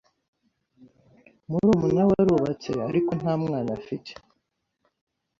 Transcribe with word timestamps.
Murumuna 1.49 2.01
we 2.09 2.13
arubatse, 2.21 2.71
ariko 2.89 3.11
nta 3.19 3.33
mwana 3.41 3.71
afite. 3.79 4.11